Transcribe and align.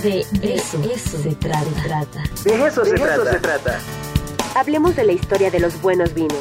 De 0.00 0.20
eso, 0.42 0.82
se, 1.22 1.34
trata. 1.34 2.22
De 2.44 2.66
eso, 2.66 2.82
se, 2.82 2.94
trata. 2.94 3.30
se 3.30 3.38
trata. 3.40 3.78
Hablemos 4.54 4.96
de 4.96 5.04
la 5.04 5.12
historia 5.12 5.50
de 5.50 5.60
los 5.60 5.78
buenos 5.82 6.14
vinos. 6.14 6.38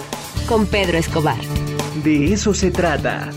Con 0.47 0.65
Pedro 0.65 0.97
Escobar. 0.97 1.41
De 2.01 2.31
eso 2.31 2.53
se 2.53 2.71
trata. 2.71 3.29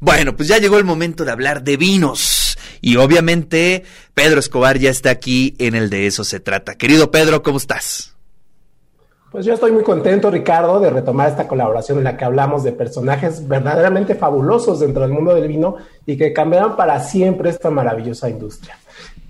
Bueno, 0.00 0.36
pues 0.36 0.46
ya 0.48 0.58
llegó 0.58 0.76
el 0.76 0.84
momento 0.84 1.24
de 1.24 1.32
hablar 1.32 1.64
de 1.64 1.78
vinos. 1.78 2.58
Y 2.82 2.96
obviamente 2.96 3.84
Pedro 4.12 4.38
Escobar 4.38 4.78
ya 4.78 4.90
está 4.90 5.08
aquí 5.08 5.56
en 5.58 5.74
el 5.74 5.88
de 5.88 6.06
eso 6.06 6.24
se 6.24 6.40
trata. 6.40 6.74
Querido 6.74 7.10
Pedro, 7.10 7.42
¿cómo 7.42 7.56
estás? 7.56 8.17
Pues 9.30 9.44
yo 9.44 9.52
estoy 9.52 9.72
muy 9.72 9.82
contento, 9.82 10.30
Ricardo, 10.30 10.80
de 10.80 10.88
retomar 10.88 11.28
esta 11.28 11.46
colaboración 11.46 11.98
en 11.98 12.04
la 12.04 12.16
que 12.16 12.24
hablamos 12.24 12.64
de 12.64 12.72
personajes 12.72 13.46
verdaderamente 13.46 14.14
fabulosos 14.14 14.80
dentro 14.80 15.02
del 15.02 15.12
mundo 15.12 15.34
del 15.34 15.48
vino 15.48 15.76
y 16.06 16.16
que 16.16 16.32
cambiarán 16.32 16.76
para 16.76 16.98
siempre 17.00 17.50
esta 17.50 17.68
maravillosa 17.68 18.30
industria. 18.30 18.78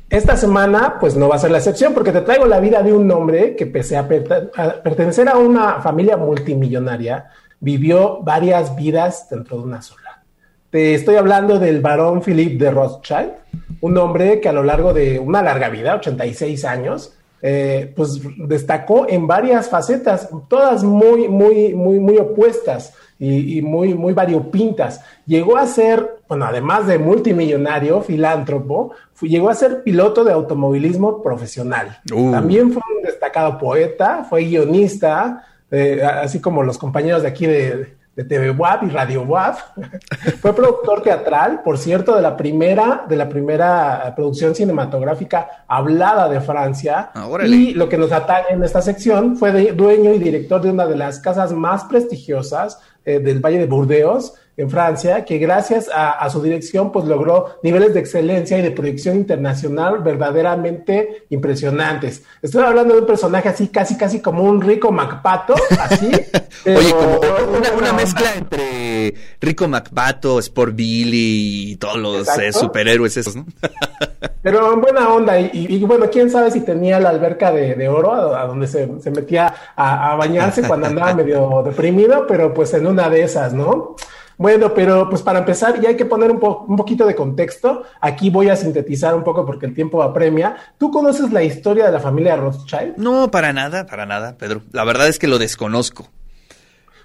Esta 0.08 0.36
semana, 0.36 0.98
pues 1.00 1.16
no 1.16 1.28
va 1.28 1.34
a 1.34 1.40
ser 1.40 1.50
la 1.50 1.58
excepción, 1.58 1.94
porque 1.94 2.12
te 2.12 2.20
traigo 2.20 2.46
la 2.46 2.60
vida 2.60 2.80
de 2.82 2.92
un 2.92 3.10
hombre 3.10 3.56
que, 3.56 3.66
pese 3.66 3.96
a, 3.96 4.06
pertenecer 4.06 5.28
a 5.28 5.36
una 5.36 5.80
familia 5.80 6.16
multimillonaria, 6.16 7.30
vivió 7.58 8.22
varias 8.22 8.76
vidas 8.76 9.28
dentro 9.28 9.58
de 9.58 9.64
una 9.64 9.82
sola. 9.82 10.22
Te 10.70 10.94
estoy 10.94 11.16
hablando 11.16 11.58
del 11.58 11.80
barón 11.80 12.22
Philippe 12.22 12.64
de 12.64 12.70
Rothschild, 12.70 13.32
un 13.80 13.98
hombre 13.98 14.40
que 14.40 14.48
a 14.48 14.52
lo 14.52 14.62
largo 14.62 14.94
de 14.94 15.18
una 15.18 15.42
larga 15.42 15.68
vida, 15.70 15.96
86 15.96 16.64
años, 16.64 17.17
eh, 17.40 17.92
pues 17.94 18.20
destacó 18.36 19.08
en 19.08 19.26
varias 19.26 19.68
facetas, 19.68 20.28
todas 20.48 20.82
muy, 20.82 21.28
muy, 21.28 21.74
muy, 21.74 22.00
muy 22.00 22.18
opuestas 22.18 22.94
y, 23.18 23.62
muy, 23.62 23.94
muy 23.94 24.12
variopintas. 24.12 25.00
Llegó 25.26 25.56
a 25.56 25.66
ser, 25.66 26.18
bueno, 26.28 26.44
además 26.46 26.86
de 26.86 26.98
multimillonario, 26.98 28.00
filántropo, 28.02 28.92
llegó 29.22 29.50
a 29.50 29.54
ser 29.54 29.82
piloto 29.82 30.24
de 30.24 30.32
automovilismo 30.32 31.22
profesional. 31.22 31.98
Uh. 32.12 32.30
También 32.30 32.72
fue 32.72 32.82
un 32.96 33.02
destacado 33.02 33.58
poeta, 33.58 34.24
fue 34.28 34.44
guionista, 34.44 35.44
eh, 35.70 36.00
así 36.02 36.40
como 36.40 36.62
los 36.62 36.78
compañeros 36.78 37.22
de 37.22 37.28
aquí 37.28 37.46
de, 37.46 37.97
de 38.18 38.24
TV 38.24 38.50
WAP 38.50 38.82
y 38.82 38.88
Radio 38.88 39.22
WAP. 39.22 39.58
Fue 40.40 40.52
productor 40.52 41.02
teatral, 41.02 41.62
por 41.62 41.78
cierto, 41.78 42.16
de 42.16 42.20
la 42.20 42.36
primera, 42.36 43.04
de 43.08 43.14
la 43.14 43.28
primera 43.28 44.12
producción 44.16 44.56
cinematográfica 44.56 45.64
hablada 45.68 46.28
de 46.28 46.40
Francia. 46.40 47.12
Ah, 47.14 47.28
y 47.46 47.74
lo 47.74 47.88
que 47.88 47.96
nos 47.96 48.10
atañe 48.10 48.48
en 48.50 48.64
esta 48.64 48.82
sección 48.82 49.36
fue 49.36 49.70
dueño 49.70 50.12
y 50.12 50.18
director 50.18 50.60
de 50.60 50.72
una 50.72 50.88
de 50.88 50.96
las 50.96 51.20
casas 51.20 51.52
más 51.52 51.84
prestigiosas 51.84 52.80
eh, 53.04 53.20
del 53.20 53.38
Valle 53.38 53.60
de 53.60 53.66
Burdeos, 53.66 54.34
en 54.58 54.68
Francia, 54.68 55.24
que 55.24 55.38
gracias 55.38 55.88
a, 55.94 56.28
su 56.30 56.42
dirección, 56.42 56.90
pues 56.90 57.04
logró 57.04 57.58
niveles 57.62 57.94
de 57.94 58.00
excelencia 58.00 58.58
y 58.58 58.62
de 58.62 58.72
proyección 58.72 59.16
internacional 59.16 60.00
verdaderamente 60.00 61.26
impresionantes. 61.30 62.24
Estoy 62.42 62.64
hablando 62.64 62.94
de 62.94 63.00
un 63.00 63.06
personaje 63.06 63.48
así, 63.48 63.68
casi, 63.68 63.96
casi 63.96 64.20
como 64.20 64.42
un 64.42 64.60
rico 64.60 64.90
MacPato, 64.90 65.54
así. 65.78 66.10
Oye, 66.66 66.90
como 66.90 67.78
una, 67.78 67.92
mezcla 67.92 68.34
entre 68.34 69.14
Rico 69.40 69.68
MacPato, 69.68 70.40
Sport 70.40 70.74
Billy 70.74 71.70
y 71.70 71.76
todos 71.76 71.96
los 71.96 72.28
eh, 72.38 72.52
superhéroes 72.52 73.16
esos, 73.16 73.36
¿no? 73.36 73.46
pero 74.42 74.72
en 74.72 74.80
buena 74.80 75.08
onda, 75.08 75.38
y, 75.38 75.84
bueno, 75.84 76.10
quién 76.10 76.30
sabe 76.30 76.50
si 76.50 76.62
tenía 76.62 76.98
la 76.98 77.10
alberca 77.10 77.52
de, 77.52 77.88
oro 77.88 78.34
a, 78.34 78.44
donde 78.46 78.66
se, 78.66 78.88
metía 79.12 79.54
a, 79.76 80.12
a 80.12 80.16
bañarse 80.16 80.62
cuando 80.66 80.88
andaba 80.88 81.14
medio 81.14 81.62
deprimido, 81.64 82.26
pero 82.26 82.52
pues 82.52 82.74
en 82.74 82.88
una 82.88 83.08
de 83.08 83.22
esas, 83.22 83.52
¿no? 83.52 83.94
Bueno, 84.38 84.72
pero 84.72 85.10
pues 85.10 85.20
para 85.20 85.40
empezar 85.40 85.80
ya 85.80 85.88
hay 85.88 85.96
que 85.96 86.06
poner 86.06 86.30
un, 86.30 86.38
un 86.40 86.76
poquito 86.76 87.04
de 87.04 87.16
contexto. 87.16 87.82
Aquí 88.00 88.30
voy 88.30 88.48
a 88.48 88.56
sintetizar 88.56 89.14
un 89.14 89.24
poco 89.24 89.44
porque 89.44 89.66
el 89.66 89.74
tiempo 89.74 90.02
apremia. 90.02 90.56
¿Tú 90.78 90.92
conoces 90.92 91.32
la 91.32 91.42
historia 91.42 91.86
de 91.86 91.92
la 91.92 92.00
familia 92.00 92.36
Rothschild? 92.36 92.96
No, 92.96 93.30
para 93.32 93.52
nada, 93.52 93.86
para 93.86 94.06
nada, 94.06 94.38
Pedro. 94.38 94.62
La 94.72 94.84
verdad 94.84 95.08
es 95.08 95.18
que 95.18 95.26
lo 95.26 95.38
desconozco. 95.38 96.08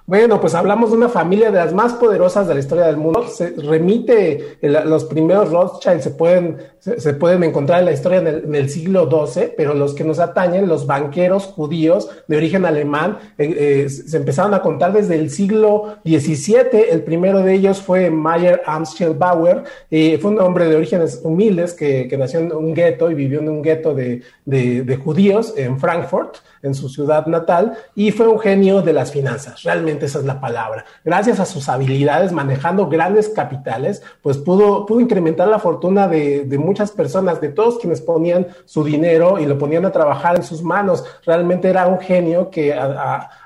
Bueno, 0.05 0.41
pues 0.41 0.53
hablamos 0.53 0.91
de 0.91 0.97
una 0.97 1.07
familia 1.07 1.49
de 1.49 1.59
las 1.59 1.73
más 1.73 1.93
poderosas 1.93 2.45
de 2.45 2.53
la 2.53 2.59
historia 2.59 2.87
del 2.87 2.97
mundo. 2.97 3.25
Se 3.25 3.51
remite, 3.51 4.57
los 4.61 5.05
primeros 5.05 5.49
Rothschild 5.49 6.01
se 6.01 6.09
pueden, 6.09 6.57
se, 6.79 7.13
pueden 7.13 7.41
encontrar 7.45 7.79
en 7.79 7.85
la 7.85 7.93
historia 7.93 8.19
en 8.19 8.53
el, 8.53 8.69
siglo 8.69 9.09
XII, 9.09 9.53
pero 9.55 9.73
los 9.73 9.93
que 9.93 10.03
nos 10.03 10.19
atañen, 10.19 10.67
los 10.67 10.85
banqueros 10.85 11.45
judíos 11.45 12.09
de 12.27 12.35
origen 12.35 12.65
alemán, 12.65 13.17
eh, 13.37 13.85
eh, 13.85 13.89
se 13.89 14.17
empezaron 14.17 14.53
a 14.53 14.61
contar 14.61 14.91
desde 14.91 15.15
el 15.15 15.29
siglo 15.29 15.95
XVII. 16.03 16.89
El 16.91 17.03
primero 17.03 17.39
de 17.39 17.53
ellos 17.53 17.81
fue 17.81 18.09
Mayer 18.09 18.61
Amschel 18.65 19.13
Bauer, 19.13 19.63
eh, 19.89 20.17
fue 20.21 20.31
un 20.31 20.41
hombre 20.41 20.67
de 20.67 20.75
orígenes 20.75 21.21
humildes 21.23 21.73
que, 21.73 22.13
nació 22.17 22.41
en 22.41 22.53
un 22.53 22.73
gueto 22.73 23.09
y 23.09 23.13
vivió 23.13 23.39
en 23.39 23.49
un 23.49 23.61
gueto 23.61 23.95
de, 23.95 24.21
de 24.45 24.95
judíos 24.97 25.53
en 25.55 25.79
Frankfurt 25.79 26.39
en 26.63 26.73
su 26.73 26.89
ciudad 26.89 27.27
natal 27.27 27.77
y 27.93 28.11
fue 28.11 28.27
un 28.27 28.39
genio 28.39 28.81
de 28.81 28.93
las 28.93 29.11
finanzas, 29.11 29.61
realmente 29.63 29.92
esa 30.01 30.19
es 30.19 30.25
la 30.25 30.39
palabra. 30.39 30.85
Gracias 31.03 31.39
a 31.39 31.45
sus 31.45 31.69
habilidades 31.69 32.31
manejando 32.31 32.87
grandes 32.87 33.29
capitales, 33.29 34.01
pues 34.21 34.37
pudo, 34.37 34.85
pudo 34.85 34.99
incrementar 34.99 35.47
la 35.47 35.59
fortuna 35.59 36.07
de, 36.07 36.45
muchas 36.57 36.91
personas, 36.91 37.41
de 37.41 37.49
todos 37.49 37.79
quienes 37.79 38.01
ponían 38.01 38.47
su 38.65 38.83
dinero 38.83 39.39
y 39.39 39.45
lo 39.45 39.57
ponían 39.57 39.85
a 39.85 39.91
trabajar 39.91 40.35
en 40.35 40.43
sus 40.43 40.63
manos. 40.63 41.03
Realmente 41.25 41.69
era 41.69 41.87
un 41.87 41.99
genio 41.99 42.49
que 42.49 42.73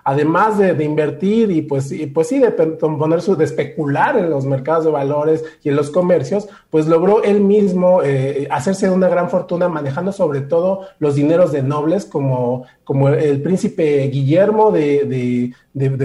además 0.03 0.57
de, 0.57 0.83
invertir 0.83 1.51
y 1.51 1.61
pues, 1.63 1.93
pues 2.13 2.27
sí, 2.27 2.39
de 2.39 2.51
poner 2.51 3.21
su, 3.21 3.35
de 3.35 3.45
especular 3.45 4.17
en 4.17 4.29
los 4.29 4.45
mercados 4.45 4.85
de 4.85 4.91
valores 4.91 5.43
y 5.63 5.69
en 5.69 5.75
los 5.75 5.89
comercios, 5.89 6.47
pues 6.69 6.87
logró 6.87 7.23
él 7.23 7.41
mismo 7.41 8.01
eh, 8.03 8.47
hacerse 8.51 8.87
de 8.87 8.93
una 8.93 9.09
gran 9.09 9.29
fortuna 9.29 9.67
manejando 9.67 10.11
sobre 10.11 10.41
todo 10.41 10.87
los 10.99 11.15
dineros 11.15 11.51
de 11.51 11.63
nobles 11.63 12.05
como, 12.05 12.65
como 12.83 13.09
el 13.09 13.41
príncipe 13.41 14.07
Guillermo 14.07 14.71
de, 14.71 15.53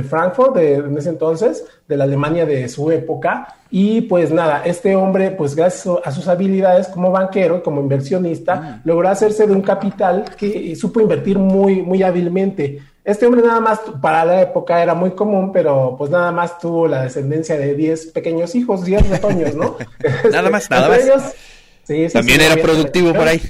Frankfurt 0.02 0.54
de, 0.56 0.74
en 0.74 0.96
ese 0.96 1.10
entonces, 1.10 1.64
de 1.88 1.96
la 1.96 2.04
Alemania 2.04 2.46
de 2.46 2.68
su 2.68 2.90
época. 2.90 3.56
Y 3.70 4.02
pues 4.02 4.30
nada, 4.30 4.62
este 4.64 4.94
hombre, 4.96 5.30
pues 5.30 5.54
gracias 5.54 5.96
a 6.04 6.10
sus 6.12 6.28
habilidades 6.28 6.88
como 6.88 7.10
banquero 7.10 7.58
y 7.58 7.60
como 7.62 7.80
inversionista, 7.80 8.56
mm. 8.56 8.80
logró 8.84 9.08
hacerse 9.08 9.46
de 9.46 9.52
un 9.52 9.62
capital 9.62 10.24
que 10.36 10.76
supo 10.76 11.00
invertir 11.00 11.38
muy, 11.38 11.82
muy 11.82 12.02
hábilmente. 12.02 12.80
Este 13.04 13.26
hombre 13.26 13.42
nada 13.42 13.60
más 13.60 13.80
para 14.00 14.24
la 14.24 14.42
época 14.42 14.80
era 14.80 14.94
muy 14.94 15.10
común, 15.10 15.50
pero 15.52 15.96
pues 15.98 16.10
nada 16.10 16.30
más 16.30 16.58
tuvo 16.58 16.86
la 16.86 17.02
descendencia 17.02 17.56
de 17.56 17.74
10 17.74 18.06
pequeños 18.12 18.54
hijos, 18.54 18.84
10 18.84 19.08
retoños, 19.08 19.56
¿no? 19.56 19.76
nada 20.30 20.50
más, 20.50 20.70
nada 20.70 20.88
más. 20.88 21.34
También 22.12 22.40
era 22.40 22.56
productivo 22.62 23.12
por 23.12 23.26
ahí. 23.26 23.40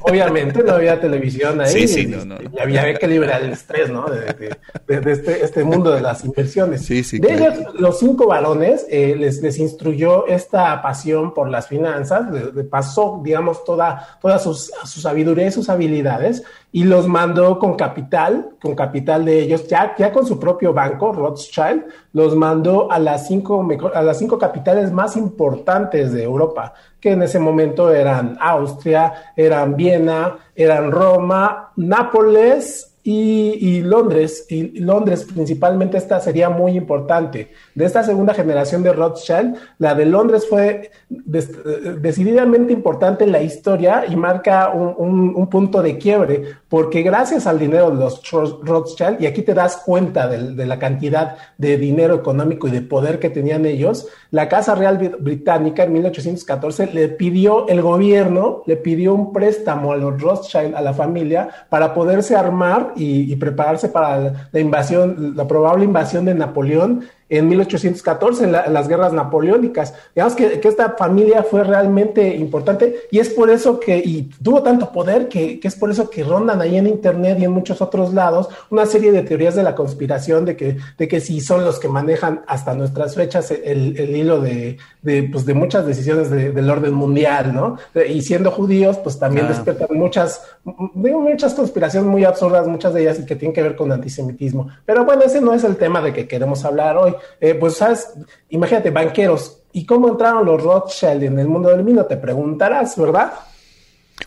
Obviamente 0.00 0.62
no 0.62 0.72
había 0.72 0.98
televisión 0.98 1.60
ahí. 1.60 1.72
Sí, 1.72 1.88
sí, 1.88 2.06
no, 2.06 2.24
no. 2.24 2.36
Y 2.40 2.58
había 2.58 2.94
que 2.94 3.06
liberar 3.06 3.42
el 3.42 3.52
estrés, 3.52 3.90
¿no? 3.90 4.06
De, 4.06 4.56
este, 4.88 5.44
este, 5.44 5.62
mundo 5.62 5.90
de 5.90 6.00
las 6.00 6.24
inversiones. 6.24 6.84
Sí, 6.84 7.04
sí. 7.04 7.18
De 7.18 7.34
ellos, 7.34 7.54
los 7.74 7.98
cinco 7.98 8.26
varones 8.26 8.86
eh, 8.88 9.14
les, 9.18 9.42
les 9.42 9.58
instruyó 9.58 10.26
esta 10.26 10.80
pasión 10.80 11.34
por 11.34 11.50
las 11.50 11.68
finanzas, 11.68 12.30
le, 12.30 12.64
pasó, 12.64 13.20
digamos, 13.22 13.64
toda, 13.64 14.18
toda 14.20 14.38
sus, 14.38 14.72
su 14.84 15.00
sabiduría 15.00 15.46
y 15.48 15.52
sus 15.52 15.68
habilidades 15.68 16.42
y 16.74 16.84
los 16.84 17.06
mandó 17.06 17.58
con 17.58 17.76
capital, 17.76 18.52
con 18.60 18.74
capital 18.74 19.26
de 19.26 19.40
ellos, 19.40 19.68
ya, 19.68 19.94
ya 19.98 20.10
con 20.10 20.26
su 20.26 20.40
propio 20.40 20.72
banco, 20.72 21.12
Rothschild, 21.12 21.84
los 22.14 22.34
mandó 22.34 22.90
a 22.90 22.98
las 22.98 23.26
cinco, 23.28 23.68
a 23.94 24.02
las 24.02 24.18
cinco 24.18 24.38
capitales 24.38 24.90
más 24.90 25.16
importantes 25.16 26.12
de 26.12 26.22
Europa 26.22 26.72
que 27.02 27.10
en 27.10 27.22
ese 27.22 27.40
momento 27.42 27.92
eran 27.92 28.36
Austria, 28.40 29.32
eran 29.36 29.76
Viena, 29.76 30.38
eran 30.54 30.90
Roma, 30.90 31.72
Nápoles 31.76 32.91
y, 33.04 33.80
Londres, 33.80 34.46
y 34.48 34.78
Londres 34.78 35.26
principalmente 35.32 35.98
esta 35.98 36.20
sería 36.20 36.50
muy 36.50 36.76
importante. 36.76 37.50
De 37.74 37.84
esta 37.84 38.04
segunda 38.04 38.32
generación 38.32 38.84
de 38.84 38.92
Rothschild, 38.92 39.56
la 39.78 39.96
de 39.96 40.06
Londres 40.06 40.46
fue 40.48 40.92
decididamente 41.08 42.72
importante 42.72 43.24
en 43.24 43.32
la 43.32 43.42
historia 43.42 44.04
y 44.08 44.14
marca 44.14 44.70
un, 44.70 45.48
punto 45.48 45.82
de 45.82 45.98
quiebre, 45.98 46.42
porque 46.68 47.02
gracias 47.02 47.46
al 47.46 47.58
dinero 47.58 47.90
de 47.90 47.96
los 47.96 48.22
Rothschild, 48.62 49.20
y 49.20 49.26
aquí 49.26 49.42
te 49.42 49.52
das 49.52 49.82
cuenta 49.84 50.28
de, 50.28 50.64
la 50.64 50.78
cantidad 50.78 51.36
de 51.58 51.76
dinero 51.76 52.14
económico 52.14 52.68
y 52.68 52.70
de 52.70 52.82
poder 52.82 53.18
que 53.18 53.30
tenían 53.30 53.66
ellos, 53.66 54.06
la 54.30 54.48
Casa 54.48 54.76
Real 54.76 54.96
Británica 55.18 55.82
en 55.82 55.92
1814 55.92 56.86
le 56.86 57.08
pidió, 57.08 57.66
el 57.68 57.82
gobierno 57.82 58.62
le 58.66 58.76
pidió 58.76 59.12
un 59.12 59.32
préstamo 59.32 59.92
a 59.92 59.96
los 59.96 60.22
Rothschild, 60.22 60.76
a 60.76 60.80
la 60.80 60.94
familia, 60.94 61.48
para 61.68 61.92
poderse 61.92 62.36
armar 62.36 62.91
y, 62.96 63.34
prepararse 63.36 63.88
para 63.88 64.48
la 64.52 64.60
invasión, 64.60 65.34
la 65.36 65.46
probable 65.46 65.84
invasión 65.84 66.24
de 66.24 66.34
Napoleón 66.34 67.04
en 67.38 67.48
1814, 67.48 68.44
en, 68.44 68.52
las 68.52 68.88
guerras 68.88 69.14
napoleónicas. 69.14 69.94
Digamos 70.14 70.34
que, 70.34 70.60
que, 70.60 70.68
esta 70.68 70.96
familia 70.98 71.42
fue 71.42 71.64
realmente 71.64 72.36
importante 72.36 73.06
y 73.10 73.20
es 73.20 73.30
por 73.30 73.48
eso 73.48 73.80
que, 73.80 73.96
y 73.96 74.30
tuvo 74.42 74.62
tanto 74.62 74.92
poder 74.92 75.28
que, 75.28 75.58
que, 75.58 75.66
es 75.66 75.74
por 75.74 75.90
eso 75.90 76.10
que 76.10 76.24
rondan 76.24 76.60
ahí 76.60 76.76
en 76.76 76.86
Internet 76.86 77.38
y 77.40 77.44
en 77.44 77.52
muchos 77.52 77.80
otros 77.80 78.12
lados 78.12 78.48
una 78.68 78.84
serie 78.84 79.12
de 79.12 79.22
teorías 79.22 79.54
de 79.54 79.62
la 79.62 79.74
conspiración 79.74 80.44
de 80.44 80.56
que, 80.56 80.76
de 80.98 81.08
que 81.08 81.20
si 81.20 81.40
son 81.40 81.64
los 81.64 81.78
que 81.78 81.88
manejan 81.88 82.42
hasta 82.46 82.74
nuestras 82.74 83.14
fechas 83.14 83.50
el, 83.50 83.98
el 83.98 84.14
hilo 84.14 84.38
de, 84.40 84.76
de, 85.02 85.24
pues, 85.24 85.44
de 85.44 85.54
muchas 85.54 85.84
decisiones 85.84 86.30
del 86.30 86.70
orden 86.70 86.94
mundial, 86.94 87.52
¿no? 87.54 87.76
Y 88.08 88.22
siendo 88.22 88.50
judíos, 88.50 88.98
pues 88.98 89.18
también 89.18 89.48
despiertan 89.48 89.88
muchas, 89.90 90.42
muchas 90.64 91.54
conspiraciones 91.54 92.08
muy 92.08 92.24
absurdas, 92.24 92.68
muchas 92.68 92.94
de 92.94 93.02
ellas 93.02 93.18
y 93.18 93.26
que 93.26 93.36
tienen 93.36 93.52
que 93.52 93.62
ver 93.62 93.74
con 93.74 93.90
antisemitismo. 93.90 94.68
Pero 94.86 95.04
bueno, 95.04 95.22
ese 95.22 95.40
no 95.40 95.52
es 95.52 95.64
el 95.64 95.76
tema 95.76 96.00
de 96.00 96.12
que 96.12 96.28
queremos 96.28 96.64
hablar 96.64 96.96
hoy. 96.96 97.14
Eh, 97.40 97.54
pues, 97.54 97.74
¿sabes? 97.74 98.08
Imagínate, 98.50 98.90
banqueros. 98.90 99.58
¿Y 99.72 99.86
cómo 99.86 100.08
entraron 100.08 100.44
los 100.44 100.62
Rothschild 100.62 101.22
en 101.22 101.38
el 101.38 101.48
mundo 101.48 101.70
del 101.70 101.82
vino? 101.82 102.04
Te 102.04 102.16
preguntarás, 102.16 102.96
¿verdad? 102.96 103.32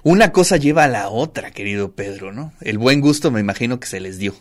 Una 0.04 0.32
cosa 0.32 0.58
lleva 0.58 0.86
a 0.86 0.88
la 0.88 1.10
otra, 1.10 1.52
querido 1.52 1.92
Pedro, 1.92 2.32
¿no? 2.32 2.52
El 2.62 2.78
buen 2.78 3.02
gusto 3.02 3.32
me 3.32 3.40
imagino 3.40 3.80
que 3.80 3.88
se 3.88 4.00
les 4.00 4.18
dio 4.18 4.34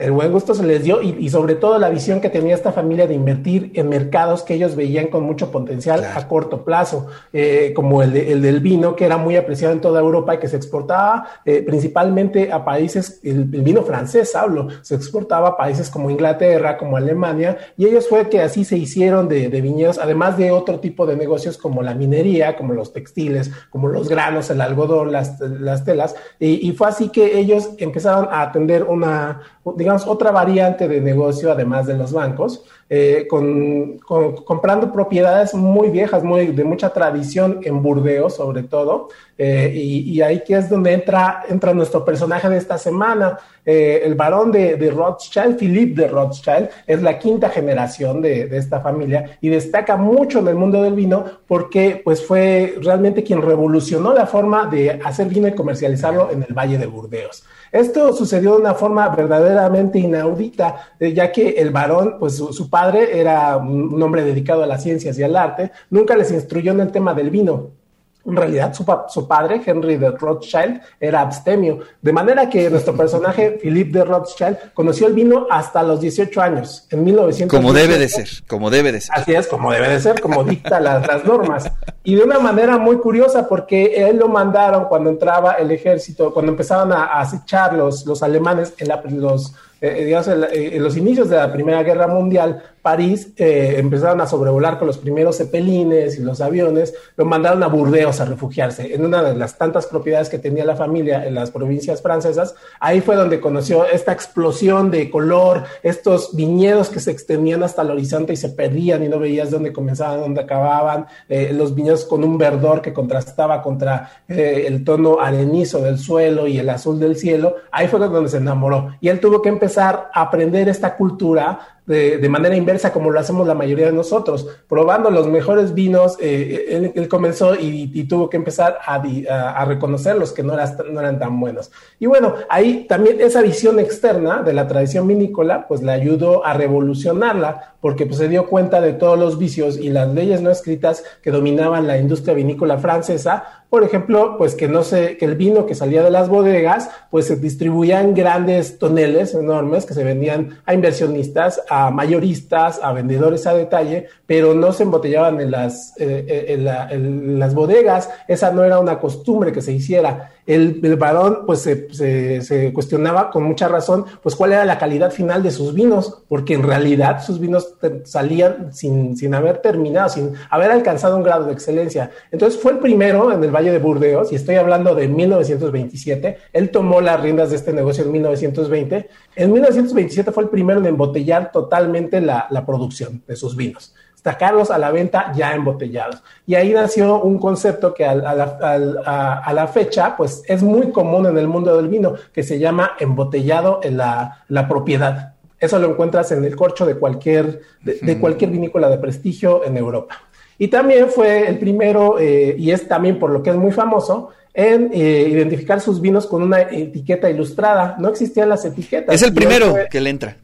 el 0.00 0.12
buen 0.12 0.32
gusto 0.32 0.54
se 0.54 0.64
les 0.64 0.82
dio 0.82 1.02
y, 1.02 1.28
sobre 1.28 1.54
todo 1.54 1.78
la 1.78 1.90
visión 1.90 2.20
que 2.20 2.30
tenía 2.30 2.54
esta 2.54 2.72
familia 2.72 3.06
de 3.06 3.12
invertir 3.12 3.70
en 3.74 3.90
mercados 3.90 4.42
que 4.42 4.54
ellos 4.54 4.74
veían 4.74 5.08
con 5.08 5.24
mucho 5.24 5.50
potencial 5.50 6.04
a 6.14 6.26
corto 6.26 6.64
plazo, 6.64 7.08
eh, 7.34 7.72
como 7.74 8.02
el, 8.02 8.12
del 8.12 8.60
vino, 8.60 8.96
que 8.96 9.04
era 9.04 9.18
muy 9.18 9.36
apreciado 9.36 9.74
en 9.74 9.80
toda 9.82 10.00
Europa 10.00 10.34
y 10.34 10.38
que 10.38 10.48
se 10.48 10.56
exportaba 10.56 11.26
eh, 11.44 11.62
principalmente 11.62 12.50
a 12.50 12.64
países, 12.64 13.20
el, 13.22 13.44
vino 13.44 13.82
francés 13.82 14.34
hablo, 14.34 14.68
se 14.80 14.94
exportaba 14.94 15.48
a 15.48 15.56
países 15.58 15.90
como 15.90 16.08
Inglaterra, 16.08 16.78
como 16.78 16.96
Alemania, 16.96 17.58
y 17.76 17.84
ellos 17.84 18.08
fue 18.08 18.30
que 18.30 18.40
así 18.40 18.64
se 18.64 18.78
hicieron 18.78 19.28
de, 19.28 19.48
viñedos, 19.48 19.98
además 19.98 20.38
de 20.38 20.50
otro 20.50 20.80
tipo 20.80 21.04
de 21.04 21.16
negocios 21.16 21.58
como 21.58 21.82
la 21.82 21.94
minería, 21.94 22.56
como 22.56 22.72
los 22.72 22.94
textiles, 22.94 23.50
como 23.68 23.88
los 23.88 24.08
granos, 24.08 24.48
el 24.48 24.62
algodón, 24.62 25.12
las, 25.12 25.84
telas, 25.84 26.14
y, 26.38 26.66
y 26.66 26.72
fue 26.72 26.88
así 26.88 27.10
que 27.10 27.38
ellos 27.38 27.70
empezaron 27.78 28.28
a 28.30 28.40
atender 28.40 28.84
una 28.84 29.42
digamos, 29.76 29.89
otra 29.98 30.30
variante 30.30 30.88
de 30.88 31.00
negocio 31.00 31.50
además 31.52 31.86
de 31.86 31.96
los 31.96 32.12
bancos, 32.12 32.64
eh, 32.92 33.26
con, 33.28 33.98
comprando 33.98 34.92
propiedades 34.92 35.54
muy 35.54 35.90
viejas, 35.90 36.24
muy 36.24 36.48
de 36.48 36.64
mucha 36.64 36.90
tradición 36.90 37.60
en 37.62 37.82
Burdeos 37.82 38.34
sobre 38.34 38.64
todo, 38.64 39.08
eh, 39.38 39.72
y, 39.74 40.20
ahí 40.20 40.42
que 40.44 40.56
es 40.56 40.68
donde 40.68 40.92
entra, 40.92 41.44
entra 41.48 41.72
nuestro 41.72 42.04
personaje 42.04 42.48
de 42.48 42.58
esta 42.58 42.76
semana, 42.76 43.38
eh, 43.64 44.02
el 44.04 44.14
varón 44.14 44.52
de, 44.52 44.90
Rothschild, 44.90 45.56
Philippe 45.56 46.02
de 46.02 46.08
Rothschild, 46.08 46.68
es 46.86 47.00
la 47.00 47.18
quinta 47.18 47.48
generación 47.48 48.20
de, 48.20 48.46
de, 48.46 48.58
esta 48.58 48.80
familia 48.80 49.38
y 49.40 49.48
destaca 49.48 49.96
mucho 49.96 50.40
en 50.40 50.48
el 50.48 50.56
mundo 50.56 50.82
del 50.82 50.94
vino 50.94 51.24
porque 51.46 52.02
pues 52.04 52.26
fue 52.26 52.74
realmente 52.82 53.22
quien 53.22 53.40
revolucionó 53.40 54.12
la 54.12 54.26
forma 54.26 54.66
de 54.66 55.00
hacer 55.04 55.28
vino 55.28 55.48
y 55.48 55.52
comercializarlo 55.52 56.30
en 56.30 56.42
el 56.42 56.52
Valle 56.52 56.76
de 56.76 56.86
Burdeos. 56.86 57.44
Esto 57.72 58.12
sucedió 58.12 58.54
de 58.54 58.62
una 58.62 58.74
forma 58.74 59.08
verdaderamente 59.10 59.79
inaudita, 59.94 60.92
ya 60.98 61.32
que 61.32 61.50
el 61.50 61.70
varón, 61.70 62.16
pues 62.18 62.36
su, 62.36 62.70
padre 62.70 63.18
era 63.18 63.56
un 63.56 64.00
hombre 64.02 64.24
dedicado 64.24 64.62
a 64.62 64.66
las 64.66 64.82
ciencias 64.82 65.18
y 65.18 65.22
al 65.22 65.36
arte, 65.36 65.70
nunca 65.90 66.16
les 66.16 66.30
instruyó 66.30 66.72
en 66.72 66.80
el 66.80 66.92
tema 66.92 67.14
del 67.14 67.30
vino. 67.30 67.80
En 68.26 68.36
realidad, 68.36 68.74
su, 68.74 69.26
padre, 69.26 69.62
Henry 69.64 69.96
de 69.96 70.10
Rothschild, 70.10 70.82
era 71.00 71.22
abstemio, 71.22 71.78
de 72.02 72.12
manera 72.12 72.50
que 72.50 72.68
nuestro 72.68 72.94
personaje, 72.94 73.58
Philippe 73.62 73.98
de 73.98 74.04
Rothschild, 74.04 74.58
conoció 74.74 75.06
el 75.06 75.14
vino 75.14 75.46
hasta 75.50 75.82
los 75.82 76.02
18 76.02 76.40
años, 76.42 76.86
en 76.90 77.02
1900. 77.02 77.58
Como 77.58 77.72
debe 77.72 77.98
de 77.98 78.08
ser, 78.08 78.28
como 78.46 78.68
debe 78.68 78.92
de 78.92 79.00
ser. 79.00 79.16
Así 79.16 79.32
es, 79.32 79.46
como 79.46 79.72
debe 79.72 79.88
de 79.88 80.00
ser, 80.00 80.20
como 80.20 80.44
dicta 80.44 80.78
las, 80.80 81.24
normas. 81.24 81.72
Y 82.04 82.14
de 82.14 82.22
una 82.22 82.38
manera 82.38 82.76
muy 82.76 82.98
curiosa, 82.98 83.48
porque 83.48 84.06
él 84.08 84.18
lo 84.18 84.28
mandaron 84.28 84.84
cuando 84.84 85.08
entraba 85.08 85.54
el 85.54 85.70
ejército, 85.70 86.32
cuando 86.34 86.52
empezaban 86.52 86.92
a, 86.92 87.20
acechar 87.20 87.72
los, 87.72 88.04
los 88.04 88.22
alemanes 88.22 88.74
en 88.78 88.88
la, 88.88 89.02
los 89.04 89.54
eh, 89.80 90.04
digamos, 90.04 90.28
eh, 90.28 90.76
en, 90.76 90.82
los 90.82 90.96
inicios 90.96 91.30
de 91.30 91.36
la 91.36 91.50
Primera 91.50 91.82
Guerra 91.82 92.06
Mundial, 92.06 92.62
París 92.82 93.32
eh, 93.36 93.76
empezaron 93.78 94.20
a 94.20 94.26
sobrevolar 94.26 94.78
con 94.78 94.86
los 94.86 94.98
primeros 94.98 95.38
cepelines 95.38 96.18
y 96.18 96.22
los 96.22 96.42
aviones, 96.42 96.94
lo 97.16 97.24
mandaron 97.24 97.62
a 97.62 97.68
Burdeos 97.68 98.20
a 98.20 98.26
refugiarse, 98.26 98.94
en 98.94 99.04
una 99.04 99.22
de 99.22 99.34
las 99.34 99.56
tantas 99.56 99.86
propiedades 99.86 100.28
que 100.28 100.38
tenía 100.38 100.66
la 100.66 100.76
familia 100.76 101.26
en 101.26 101.34
las 101.34 101.50
provincias 101.50 102.02
francesas. 102.02 102.54
Ahí 102.78 103.00
fue 103.00 103.16
donde 103.16 103.40
conoció 103.40 103.86
esta 103.86 104.12
explosión 104.12 104.90
de 104.90 105.10
color, 105.10 105.64
estos 105.82 106.36
viñedos 106.36 106.90
que 106.90 107.00
se 107.00 107.10
extendían 107.10 107.62
hasta 107.62 107.82
el 107.82 107.90
horizonte 107.90 108.34
y 108.34 108.36
se 108.36 108.50
perdían 108.50 109.02
y 109.02 109.08
no 109.08 109.18
veías 109.18 109.50
dónde 109.50 109.72
comenzaban, 109.72 110.20
dónde 110.20 110.42
acababan, 110.42 111.06
los 111.28 111.74
viñedos 111.74 112.04
con 112.04 112.24
un 112.24 112.36
verdor 112.36 112.82
que 112.82 112.92
contrastaba 112.92 113.62
contra 113.62 114.10
el 114.28 114.84
tono 114.84 115.20
arenizo 115.20 115.80
del 115.80 115.98
suelo 115.98 116.46
y 116.46 116.58
el 116.58 116.68
azul 116.68 116.98
del 116.98 117.16
cielo. 117.16 117.56
Ahí 117.70 117.88
fue 117.88 117.98
donde 117.98 118.30
se 118.30 118.38
enamoró 118.38 118.96
y 119.00 119.08
él 119.08 119.20
tuvo 119.20 119.40
que 119.42 119.48
empezar 119.48 119.69
a 119.78 120.10
aprender 120.14 120.68
esta 120.68 120.96
cultura 120.96 121.80
de, 121.90 122.28
manera 122.28 122.54
inversa 122.54 122.92
como 122.92 123.10
lo 123.10 123.18
hacemos 123.18 123.46
la 123.48 123.54
mayoría 123.54 123.86
de 123.86 123.92
nosotros, 123.92 124.46
probando 124.68 125.10
los 125.10 125.26
mejores 125.26 125.74
vinos, 125.74 126.16
eh, 126.20 126.92
él, 126.94 127.08
comenzó 127.08 127.56
y, 127.56 128.04
tuvo 128.04 128.30
que 128.30 128.36
empezar 128.36 128.78
a, 128.84 129.64
reconocer 129.64 130.16
los 130.16 130.32
que 130.32 130.44
no, 130.44 130.54
no, 130.54 131.00
eran 131.00 131.18
tan 131.18 131.40
buenos. 131.40 131.72
Y 131.98 132.06
bueno, 132.06 132.34
ahí 132.48 132.86
también 132.88 133.20
esa 133.20 133.42
visión 133.42 133.80
externa 133.80 134.42
de 134.42 134.52
la 134.52 134.68
tradición 134.68 135.08
vinícola, 135.08 135.66
pues 135.66 135.82
le 135.82 135.90
ayudó 135.90 136.44
a 136.46 136.54
revolucionarla, 136.54 137.74
porque 137.80 138.06
pues, 138.06 138.18
se 138.18 138.28
dio 138.28 138.46
cuenta 138.46 138.80
de 138.80 138.92
todos 138.92 139.18
los 139.18 139.38
vicios 139.38 139.76
y 139.76 139.90
las 139.90 140.08
leyes 140.14 140.40
no 140.42 140.50
escritas 140.50 141.02
que 141.22 141.32
dominaban 141.32 141.88
la 141.88 141.98
industria 141.98 142.34
vinícola 142.34 142.78
francesa, 142.78 143.59
por 143.70 143.84
ejemplo, 143.84 144.34
pues 144.36 144.56
que 144.56 144.66
no 144.66 144.82
sé, 144.82 145.16
que 145.16 145.24
el 145.24 145.36
vino 145.36 145.64
que 145.64 145.76
salía 145.76 146.02
de 146.02 146.10
las 146.10 146.28
bodegas, 146.28 146.90
pues 147.08 147.26
se 147.26 147.36
distribuía 147.36 148.00
en 148.00 148.14
grandes 148.14 148.80
toneles 148.80 149.32
enormes 149.32 149.86
que 149.86 149.94
se 149.94 150.02
vendían 150.02 150.58
a 150.66 150.74
inversionistas, 150.74 151.62
a 151.70 151.92
mayoristas, 151.92 152.80
a 152.82 152.92
vendedores 152.92 153.46
a 153.46 153.54
detalle, 153.54 154.08
pero 154.26 154.54
no 154.54 154.72
se 154.72 154.82
embotellaban 154.82 155.40
en 155.40 155.52
las, 155.52 155.94
eh, 155.98 156.26
eh, 156.28 156.88
en 156.90 157.38
las 157.38 157.54
bodegas. 157.54 158.10
Esa 158.26 158.50
no 158.50 158.64
era 158.64 158.80
una 158.80 158.98
costumbre 158.98 159.52
que 159.52 159.62
se 159.62 159.72
hiciera 159.72 160.30
el, 160.54 160.96
varón 160.96 161.44
pues 161.46 161.60
se, 161.60 162.72
cuestionaba 162.72 163.30
con 163.30 163.44
mucha 163.44 163.68
razón 163.68 164.04
pues 164.22 164.34
cuál 164.34 164.52
era 164.52 164.64
la 164.64 164.78
calidad 164.78 165.10
final 165.10 165.42
de 165.42 165.50
sus 165.50 165.74
vinos, 165.74 166.22
porque 166.28 166.54
en 166.54 166.62
realidad 166.62 167.22
sus 167.22 167.38
vinos 167.38 167.74
salían 168.04 168.72
sin, 168.72 169.16
sin 169.16 169.34
haber 169.34 169.58
terminado, 169.58 170.08
sin 170.08 170.32
haber 170.50 170.70
alcanzado 170.70 171.16
un 171.16 171.22
grado 171.22 171.44
de 171.44 171.52
excelencia. 171.52 172.10
Entonces 172.30 172.60
fue 172.60 172.72
el 172.72 172.78
primero 172.78 173.32
en 173.32 173.44
el 173.44 173.50
Valle 173.60 173.72
de 173.72 173.78
Burdeos, 173.78 174.32
y 174.32 174.36
estoy 174.36 174.54
hablando 174.54 174.94
de 174.94 175.06
1927, 175.06 176.38
él 176.52 176.70
tomó 176.70 177.00
las 177.00 177.20
riendas 177.20 177.50
de 177.50 177.56
este 177.56 177.72
negocio 177.72 178.04
en 178.04 178.12
1920. 178.12 179.08
En 179.36 179.52
1927 179.52 180.32
fue 180.32 180.44
el 180.44 180.48
primero 180.48 180.80
en 180.80 180.86
embotellar 180.86 181.52
totalmente 181.52 182.20
la, 182.20 182.46
la 182.50 182.64
producción 182.64 183.22
de 183.26 183.36
sus 183.36 183.54
vinos 183.54 183.94
sacarlos 184.22 184.70
a 184.70 184.78
la 184.78 184.90
venta 184.90 185.32
ya 185.34 185.54
embotellados. 185.54 186.22
Y 186.46 186.54
ahí 186.54 186.72
nació 186.72 187.22
un 187.22 187.38
concepto 187.38 187.94
que 187.94 188.04
a, 188.04 188.14
la, 188.14 189.70
fecha, 189.72 190.16
pues 190.16 190.42
es 190.46 190.62
muy 190.62 190.90
común 190.90 191.26
en 191.26 191.38
el 191.38 191.48
mundo 191.48 191.76
del 191.76 191.88
vino, 191.88 192.14
que 192.32 192.42
se 192.42 192.58
llama 192.58 192.92
embotellado 192.98 193.80
en 193.82 193.96
la, 193.96 194.66
propiedad. 194.68 195.34
Eso 195.58 195.78
lo 195.78 195.90
encuentras 195.90 196.32
en 196.32 196.44
el 196.44 196.56
corcho 196.56 196.86
de 196.86 196.96
cualquier, 196.96 197.62
de, 197.82 198.18
cualquier 198.18 198.50
vinícola 198.50 198.88
de 198.88 198.98
prestigio 198.98 199.64
en 199.64 199.76
Europa. 199.76 200.16
Y 200.60 200.68
también 200.68 201.08
fue 201.08 201.48
el 201.48 201.58
primero, 201.58 202.18
eh, 202.18 202.54
y 202.58 202.70
es 202.70 202.86
también 202.86 203.18
por 203.18 203.30
lo 203.30 203.42
que 203.42 203.48
es 203.48 203.56
muy 203.56 203.72
famoso, 203.72 204.28
en 204.52 204.90
eh, 204.92 205.26
identificar 205.26 205.80
sus 205.80 206.02
vinos 206.02 206.26
con 206.26 206.42
una 206.42 206.60
etiqueta 206.60 207.30
ilustrada. 207.30 207.96
No 207.98 208.10
existían 208.10 208.50
las 208.50 208.62
etiquetas. 208.66 209.14
Es 209.14 209.22
el 209.22 209.32
primero 209.32 209.74
que 209.90 210.00
le 210.02 210.10
entra. 210.10 210.36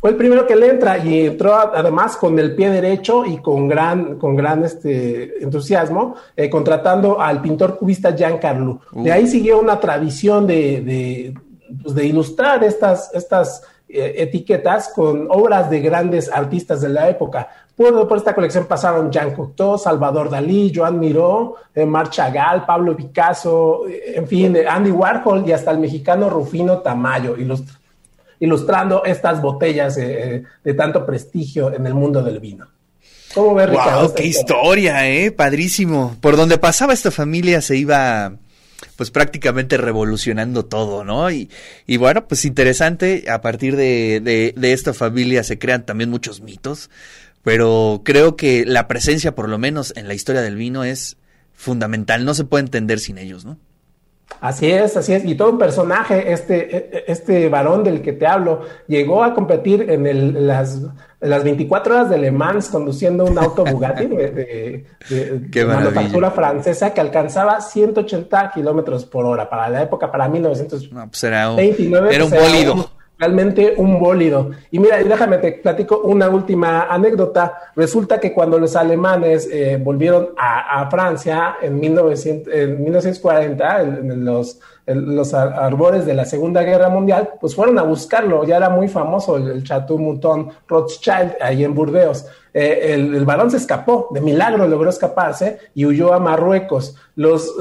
Fue 0.00 0.08
el 0.08 0.16
primero 0.16 0.46
que 0.46 0.56
le 0.56 0.70
entra 0.70 0.96
y 0.96 1.26
entró 1.26 1.54
además 1.54 2.16
con 2.16 2.38
el 2.38 2.54
pie 2.54 2.70
derecho 2.70 3.26
y 3.26 3.36
con 3.42 3.68
gran, 3.68 4.18
con 4.18 4.34
gran 4.34 4.64
este, 4.64 5.44
entusiasmo, 5.44 6.14
eh, 6.34 6.48
contratando 6.48 7.20
al 7.20 7.42
pintor 7.42 7.76
cubista 7.76 8.16
Jean 8.16 8.38
Carlou. 8.38 8.80
De 8.92 9.12
ahí 9.12 9.26
siguió 9.26 9.60
una 9.60 9.78
tradición 9.78 10.46
de, 10.46 10.80
de, 10.80 11.34
pues, 11.82 11.94
de 11.94 12.06
ilustrar 12.06 12.64
estas, 12.64 13.10
estas 13.12 13.62
etiquetas 13.92 14.92
con 14.94 15.26
obras 15.30 15.68
de 15.68 15.80
grandes 15.80 16.30
artistas 16.30 16.80
de 16.80 16.88
la 16.88 17.08
época. 17.08 17.48
Por, 17.76 18.06
por 18.06 18.18
esta 18.18 18.34
colección 18.34 18.66
pasaron 18.66 19.10
Jean 19.10 19.34
Cocteau, 19.34 19.78
Salvador 19.78 20.28
Dalí, 20.28 20.72
Joan 20.74 20.98
Miró, 20.98 21.56
eh, 21.74 21.86
Marc 21.86 22.10
Chagall, 22.10 22.66
Pablo 22.66 22.96
Picasso, 22.96 23.82
en 23.88 24.26
fin, 24.28 24.56
Andy 24.68 24.90
Warhol 24.90 25.48
y 25.48 25.52
hasta 25.52 25.70
el 25.70 25.78
mexicano 25.78 26.28
Rufino 26.28 26.78
Tamayo, 26.78 27.36
ilustra 27.36 27.80
ilustrando 28.40 29.04
estas 29.04 29.40
botellas 29.40 29.96
eh, 29.98 30.36
eh, 30.36 30.42
de 30.64 30.74
tanto 30.74 31.06
prestigio 31.06 31.72
en 31.72 31.86
el 31.86 31.94
mundo 31.94 32.22
del 32.22 32.40
vino. 32.40 32.66
¿Cómo 33.34 33.54
ves, 33.54 33.70
Ricardo? 33.70 34.12
¡Qué 34.14 34.26
historia, 34.26 35.08
eh! 35.08 35.30
Padrísimo. 35.30 36.16
Por 36.20 36.36
donde 36.36 36.58
pasaba 36.58 36.92
esta 36.92 37.12
familia 37.12 37.60
se 37.60 37.76
iba 37.76 38.32
pues 38.96 39.10
prácticamente 39.10 39.76
revolucionando 39.76 40.64
todo, 40.64 41.04
¿no? 41.04 41.30
Y, 41.30 41.50
y 41.86 41.96
bueno, 41.96 42.26
pues 42.26 42.44
interesante, 42.44 43.24
a 43.30 43.40
partir 43.40 43.76
de, 43.76 44.20
de, 44.22 44.54
de 44.56 44.72
esta 44.72 44.94
familia 44.94 45.44
se 45.44 45.58
crean 45.58 45.84
también 45.84 46.10
muchos 46.10 46.40
mitos, 46.40 46.90
pero 47.42 48.02
creo 48.04 48.36
que 48.36 48.64
la 48.66 48.88
presencia, 48.88 49.34
por 49.34 49.48
lo 49.48 49.58
menos 49.58 49.92
en 49.96 50.08
la 50.08 50.14
historia 50.14 50.42
del 50.42 50.56
vino, 50.56 50.84
es 50.84 51.16
fundamental, 51.52 52.24
no 52.24 52.34
se 52.34 52.44
puede 52.44 52.64
entender 52.64 53.00
sin 53.00 53.18
ellos, 53.18 53.44
¿no? 53.44 53.58
Así 54.40 54.70
es, 54.70 54.96
así 54.96 55.12
es. 55.12 55.24
Y 55.24 55.34
todo 55.34 55.50
un 55.50 55.58
personaje, 55.58 56.32
este, 56.32 57.10
este 57.10 57.48
varón 57.48 57.84
del 57.84 58.00
que 58.00 58.12
te 58.12 58.26
hablo, 58.26 58.62
llegó 58.86 59.22
a 59.22 59.34
competir 59.34 59.90
en 59.90 60.06
el, 60.06 60.46
las, 60.46 60.80
las 61.20 61.44
24 61.44 61.94
horas 61.94 62.10
de 62.10 62.18
Le 62.18 62.30
Mans 62.30 62.68
conduciendo 62.68 63.24
un 63.24 63.38
auto 63.38 63.64
Bugatti 63.64 64.06
de, 64.06 64.86
de, 65.10 65.64
manufactura 65.66 66.30
francesa 66.30 66.94
que 66.94 67.00
alcanzaba 67.00 67.60
180 67.60 68.52
kilómetros 68.54 69.04
por 69.04 69.26
hora 69.26 69.48
para 69.48 69.68
la 69.68 69.82
época, 69.82 70.10
para 70.10 70.28
1929. 70.28 70.94
No, 70.94 71.10
pues 71.10 71.24
era 71.24 71.50
un, 71.50 71.58
era 72.10 72.24
un 72.24 72.30
bólido 72.30 72.89
realmente 73.20 73.74
un 73.76 74.00
bólido. 74.00 74.50
Y 74.70 74.78
mira, 74.78 74.96
déjame 75.04 75.36
te 75.38 75.52
platico 75.52 75.98
una 75.98 76.30
última 76.30 76.84
anécdota. 76.84 77.54
Resulta 77.76 78.18
que 78.18 78.32
cuando 78.32 78.58
los 78.58 78.74
alemanes 78.74 79.46
eh, 79.52 79.78
volvieron 79.80 80.30
a, 80.38 80.88
Francia 80.90 81.56
en, 81.60 81.78
1900, 81.78 82.52
en 82.52 82.82
1940, 82.82 83.82
en, 83.82 84.24
los, 84.24 84.58
los 84.86 85.34
arbores 85.34 86.06
de 86.06 86.14
la 86.14 86.24
Segunda 86.24 86.62
Guerra 86.62 86.88
Mundial, 86.88 87.34
pues 87.38 87.54
fueron 87.54 87.78
a 87.78 87.82
buscarlo. 87.82 88.42
Ya 88.44 88.56
era 88.56 88.70
muy 88.70 88.88
famoso 88.88 89.36
el, 89.36 89.48
el 89.48 89.64
Chateau 89.64 89.98
Mouton 89.98 90.48
Rothschild 90.66 91.34
ahí 91.42 91.62
en 91.62 91.74
Burdeos. 91.74 92.26
Eh, 92.52 92.94
el, 92.94 93.14
el, 93.14 93.24
balón 93.24 93.50
se 93.50 93.58
escapó, 93.58 94.08
de 94.10 94.20
milagro 94.20 94.66
logró 94.66 94.90
escaparse 94.90 95.58
y 95.74 95.86
huyó 95.86 96.12
a 96.12 96.18
Marruecos. 96.18 96.96
Los, 97.14 97.52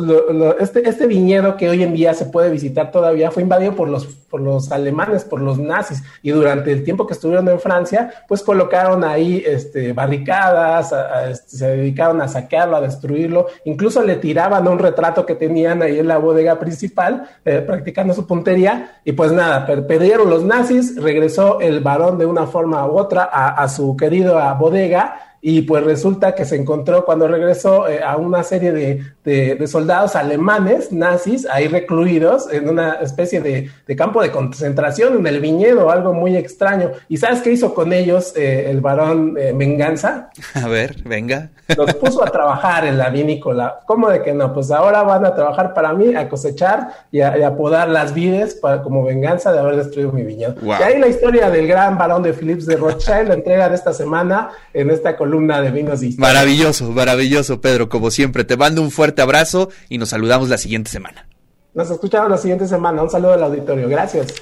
este, 0.60 0.88
este 0.88 1.06
viñedo 1.06 1.58
que 1.58 1.70
hoy 1.70 1.84
en 1.84 1.94
día 1.94 2.14
se 2.14 2.26
puede 2.26 2.50
visitar 2.50 2.92
todavía 2.92 3.30
fue 3.30 3.44
invadido 3.44 3.76
por 3.76 3.90
los, 3.90 4.06
por 4.06 4.40
los 4.40 4.72
alemanes, 4.72 5.26
por 5.26 5.42
los 5.42 5.60
nazis, 5.60 6.02
y 6.24 6.32
durante 6.32 6.72
el 6.72 6.84
tiempo 6.84 7.06
que 7.06 7.14
estuvieron 7.14 7.48
en 7.50 7.60
Francia, 7.60 8.10
pues 8.28 8.42
colocaron 8.42 9.04
ahí 9.04 9.44
este, 9.46 9.92
barricadas, 9.92 10.94
este, 11.30 11.58
se 11.58 11.68
dedicaron 11.68 12.22
a 12.22 12.30
saquearlo, 12.30 12.78
a 12.78 12.82
destruirlo, 12.82 13.48
incluso 13.66 14.02
le 14.02 14.16
tiraban 14.16 14.66
un 14.68 14.80
retrato 14.80 15.26
que 15.26 15.36
tenían 15.36 15.82
ahí 15.82 16.00
en 16.00 16.08
la 16.08 16.20
bodega 16.20 16.58
principal, 16.58 17.28
eh, 17.44 17.62
practicando 17.66 18.14
su 18.14 18.26
puntería, 18.26 19.02
y 19.04 19.12
pues 19.12 19.34
nada, 19.34 19.66
perdieron 19.66 20.30
los 20.30 20.44
nazis, 20.46 20.96
regresó 20.96 21.60
el 21.60 21.82
varón 21.82 22.18
de 22.18 22.26
una 22.26 22.48
forma 22.48 22.86
u 22.86 22.98
otra 22.98 23.30
a, 23.32 23.62
a 23.62 23.68
su 23.68 23.98
querido 23.98 24.40
bodega 24.58 24.79
bodega 24.80 25.20
y 25.42 25.62
pues 25.62 25.84
resulta 25.84 26.36
que 26.36 26.46
se 26.46 26.56
encontró 26.56 27.06
cuando 27.06 27.28
regresó 27.28 27.88
eh, 27.88 28.02
a 28.04 28.18
una 28.18 28.44
serie 28.44 28.72
de, 28.72 29.04
de, 29.24 29.68
soldados 29.68 30.16
alemanes, 30.16 30.92
nazis, 30.92 31.48
ahí 31.50 31.68
recluidos 31.68 32.52
en 32.52 32.68
una 32.68 32.94
especie 32.96 33.40
de, 33.42 33.70
de, 33.88 33.96
campo 33.96 34.22
de 34.22 34.32
concentración 34.32 35.18
en 35.18 35.28
el 35.28 35.40
viñedo, 35.40 35.90
algo 35.92 36.14
muy 36.14 36.36
extraño. 36.36 36.92
¿Y 37.08 37.18
sabes 37.18 37.42
qué 37.42 37.52
hizo 37.52 37.74
con 37.74 37.94
ellos 37.94 38.34
eh, 38.36 38.70
el 38.70 38.82
varón 38.82 39.36
eh, 39.38 39.54
Venganza? 39.56 40.30
A 40.56 40.68
ver, 40.68 40.96
venga. 41.06 41.50
Los 41.78 41.94
puso 41.94 42.24
a 42.24 42.32
trabajar 42.32 42.86
en 42.86 42.98
la 42.98 43.12
vinícola. 43.12 43.82
¿Cómo 43.86 44.10
de 44.10 44.24
que 44.24 44.34
no? 44.34 44.52
Pues 44.54 44.72
ahora 44.72 45.04
van 45.04 45.24
a 45.24 45.36
trabajar 45.36 45.76
para 45.76 45.94
mí, 45.94 46.16
a 46.16 46.28
cosechar 46.28 46.90
y 47.12 47.22
a, 47.22 47.56
podar 47.56 47.90
las 47.90 48.14
vides 48.14 48.56
para, 48.56 48.82
como 48.82 49.04
venganza 49.04 49.52
de 49.52 49.60
haber 49.60 49.76
destruido 49.76 50.12
mi 50.12 50.24
viñedo. 50.24 50.56
Y 50.64 50.72
ahí 50.72 51.00
la 51.00 51.08
historia 51.08 51.50
del 51.52 51.68
gran 51.68 51.96
varón 51.96 52.24
de 52.24 52.34
Philips 52.34 52.66
de 52.66 52.76
Rothschild, 52.76 53.28
la 53.28 53.34
entrega 53.36 53.70
de 53.70 53.76
esta 53.76 53.94
semana 53.94 54.50
en 54.74 54.90
esta 54.90 55.16
columna 55.30 55.62
de 55.62 55.72
vinos 55.72 56.02
y 56.02 56.16
Maravilloso, 56.18 56.92
maravilloso, 56.92 57.62
Pedro, 57.62 57.88
como 57.88 58.10
siempre. 58.10 58.44
Te 58.44 58.58
mando 58.58 58.82
un 58.82 58.90
fuerte 58.90 59.22
abrazo 59.22 59.70
y 59.88 59.98
nos 59.98 60.10
saludamos 60.10 60.50
la 60.50 60.58
siguiente 60.58 60.90
semana. 60.90 61.28
Nos 61.74 61.92
escuchamos 61.92 62.32
la 62.32 62.38
siguiente 62.38 62.68
semana. 62.68 63.04
Un 63.04 63.10
saludo 63.10 63.34
al 63.34 63.44
auditorio. 63.44 63.88
Gracias. 63.88 64.34